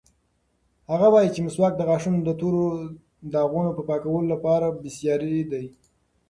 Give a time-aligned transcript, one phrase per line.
[0.91, 2.63] هغه وایي چې مسواک د غاښونو د تورو
[3.33, 5.65] داغونو د پاکولو لپاره بېساری دی.